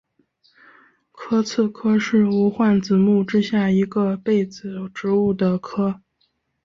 [1.13, 6.01] 白刺科是无患子目之下一个被子植物的科。